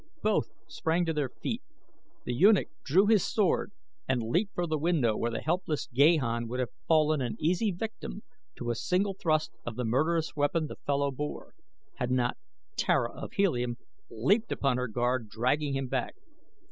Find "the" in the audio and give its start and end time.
2.25-2.33, 4.65-4.79, 5.29-5.41, 9.75-9.85, 10.65-10.77